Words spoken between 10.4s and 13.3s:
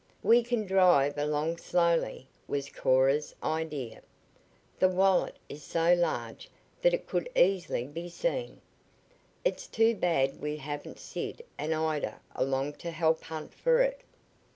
we haven't Sid and Ida along to help